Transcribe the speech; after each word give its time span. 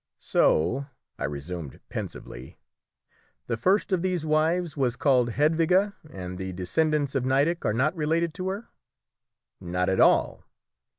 "So," 0.17 0.87
I 1.19 1.25
resumed 1.25 1.79
pensively, 1.89 2.57
"the 3.45 3.55
first 3.55 3.91
of 3.93 4.01
these 4.01 4.25
wives 4.25 4.75
was 4.75 4.95
called 4.95 5.33
Hedwige, 5.33 5.93
and 6.09 6.39
the 6.39 6.53
descendants 6.53 7.13
of 7.13 7.23
Nideck 7.23 7.65
are 7.65 7.71
not 7.73 7.95
related 7.95 8.33
to 8.33 8.49
her?" 8.49 8.69
"Not 9.59 9.89
at 9.89 9.99
all." 9.99 10.43